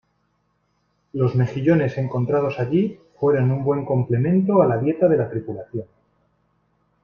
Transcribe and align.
Los 1.13 1.35
mejillones 1.35 1.99
encontrados 1.99 2.57
allí 2.59 2.97
fueron 3.19 3.51
un 3.51 3.63
buen 3.63 3.85
complemento 3.85 4.63
a 4.63 4.65
la 4.65 4.79
dieta 4.79 5.07
de 5.07 5.17
la 5.17 5.29
tripulación. 5.29 5.85